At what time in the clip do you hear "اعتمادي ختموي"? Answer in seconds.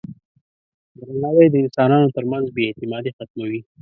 2.69-3.59